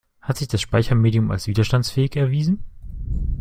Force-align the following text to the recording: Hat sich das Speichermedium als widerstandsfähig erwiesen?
Hat 0.19 0.39
sich 0.39 0.47
das 0.47 0.61
Speichermedium 0.61 1.29
als 1.29 1.45
widerstandsfähig 1.45 2.15
erwiesen? 2.15 2.63